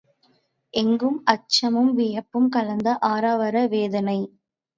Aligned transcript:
எங்கும் 0.73 1.19
அச்சமும் 1.25 1.91
வியப்பும் 1.93 2.49
கலந்த 2.49 2.97
ஆரவார 3.11 3.65
வேதனை. 3.67 4.19